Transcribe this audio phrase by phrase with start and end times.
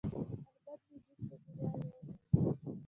[0.03, 2.13] احمد مې دین په دنیا ورور دی.